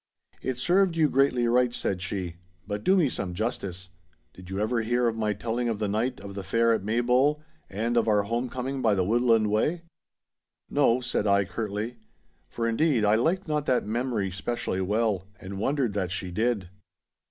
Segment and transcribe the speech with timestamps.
[0.41, 3.89] 'It served you greatly right,' said she, 'but do me some justice.
[4.33, 7.43] Did you ever hear of my telling of the night of the fair at Maybole,
[7.69, 9.83] and of our home coming by the woodland way?'
[10.71, 11.97] 'No,' said I, curtly.
[12.47, 16.69] For indeed I liked not that memory specially well, and wondered that she did.